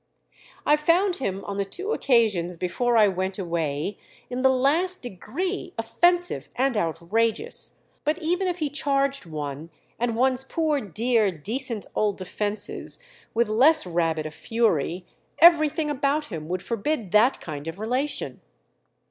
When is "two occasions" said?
1.63-2.57